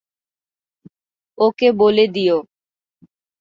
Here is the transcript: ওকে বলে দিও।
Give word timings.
ওকে 1.37 1.67
বলে 1.73 2.05
দিও। 2.07 2.37